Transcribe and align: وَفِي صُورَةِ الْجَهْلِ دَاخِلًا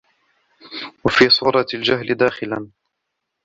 وَفِي 1.05 1.29
صُورَةِ 1.29 1.65
الْجَهْلِ 1.73 2.15
دَاخِلًا 2.17 2.69